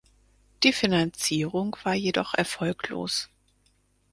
Die 0.63 0.73
Finanzierung 0.73 1.77
war 1.83 1.93
jedoch 1.93 2.33
erfolglos. 2.33 3.29